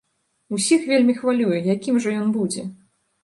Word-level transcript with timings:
Усіх 0.55 0.87
вельмі 0.91 1.15
хвалюе, 1.19 1.57
якім 1.75 2.01
жа 2.05 2.13
ён 2.21 2.33
будзе. 2.39 2.65